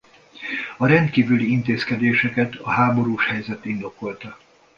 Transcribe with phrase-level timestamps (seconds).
[0.77, 4.37] A rendkívüli intézkedéseket a háborús helyzet indokolta.